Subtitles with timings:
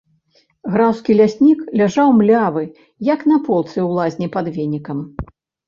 [0.75, 2.65] Графскі ляснік ляжаў млявы,
[3.13, 5.09] як на полцы ў лазні пад венікам.